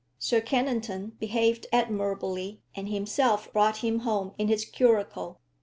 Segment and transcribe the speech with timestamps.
[0.17, 5.37] Sir Kennington behaved admirably, and himself brought him home in his curricle.